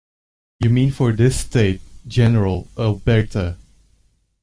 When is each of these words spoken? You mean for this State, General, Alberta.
You 0.59 0.71
mean 0.71 0.89
for 0.89 1.11
this 1.11 1.41
State, 1.41 1.79
General, 2.07 2.67
Alberta. 2.75 3.57